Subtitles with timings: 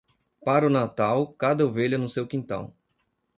[0.43, 2.75] Para o Natal, cada ovelha no seu quintal.